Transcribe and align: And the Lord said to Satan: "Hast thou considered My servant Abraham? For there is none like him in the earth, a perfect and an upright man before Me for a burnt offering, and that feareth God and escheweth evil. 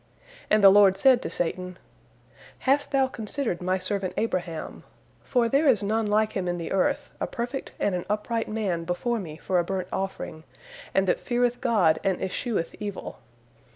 And 0.49 0.63
the 0.63 0.71
Lord 0.71 0.97
said 0.97 1.21
to 1.21 1.29
Satan: 1.29 1.77
"Hast 2.57 2.89
thou 2.89 3.05
considered 3.05 3.61
My 3.61 3.77
servant 3.77 4.15
Abraham? 4.17 4.81
For 5.23 5.47
there 5.47 5.67
is 5.67 5.83
none 5.83 6.07
like 6.07 6.31
him 6.33 6.47
in 6.47 6.57
the 6.57 6.71
earth, 6.71 7.11
a 7.19 7.27
perfect 7.27 7.73
and 7.79 7.93
an 7.93 8.07
upright 8.09 8.47
man 8.49 8.83
before 8.83 9.19
Me 9.19 9.37
for 9.37 9.59
a 9.59 9.63
burnt 9.63 9.89
offering, 9.93 10.43
and 10.91 11.07
that 11.07 11.19
feareth 11.19 11.61
God 11.61 11.99
and 12.03 12.19
escheweth 12.19 12.73
evil. 12.79 13.19